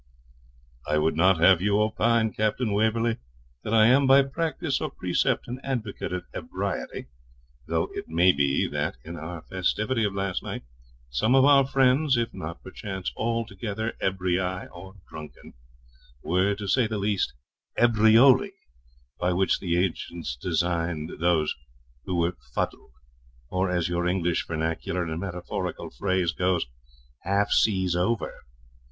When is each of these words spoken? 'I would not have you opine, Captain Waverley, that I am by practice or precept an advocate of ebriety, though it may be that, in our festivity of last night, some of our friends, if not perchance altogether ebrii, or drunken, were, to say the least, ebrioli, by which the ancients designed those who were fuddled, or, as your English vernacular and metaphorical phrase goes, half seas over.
'I 0.87 0.97
would 0.97 1.15
not 1.15 1.37
have 1.39 1.61
you 1.61 1.79
opine, 1.79 2.33
Captain 2.33 2.73
Waverley, 2.73 3.17
that 3.63 3.71
I 3.71 3.85
am 3.85 4.07
by 4.07 4.23
practice 4.23 4.81
or 4.81 4.89
precept 4.89 5.47
an 5.47 5.61
advocate 5.63 6.11
of 6.11 6.25
ebriety, 6.33 7.05
though 7.67 7.87
it 7.93 8.07
may 8.09 8.31
be 8.31 8.65
that, 8.67 8.95
in 9.05 9.15
our 9.15 9.43
festivity 9.43 10.03
of 10.03 10.15
last 10.15 10.41
night, 10.41 10.63
some 11.11 11.35
of 11.35 11.45
our 11.45 11.67
friends, 11.67 12.17
if 12.17 12.33
not 12.33 12.63
perchance 12.63 13.11
altogether 13.15 13.93
ebrii, 14.01 14.39
or 14.71 14.95
drunken, 15.07 15.53
were, 16.23 16.55
to 16.55 16.67
say 16.67 16.87
the 16.87 16.97
least, 16.97 17.33
ebrioli, 17.77 18.53
by 19.19 19.31
which 19.33 19.59
the 19.59 19.77
ancients 19.77 20.35
designed 20.35 21.11
those 21.19 21.53
who 22.05 22.15
were 22.15 22.35
fuddled, 22.55 22.93
or, 23.51 23.69
as 23.69 23.87
your 23.87 24.07
English 24.07 24.47
vernacular 24.47 25.03
and 25.03 25.19
metaphorical 25.21 25.91
phrase 25.91 26.31
goes, 26.31 26.65
half 27.19 27.51
seas 27.51 27.95
over. 27.95 28.33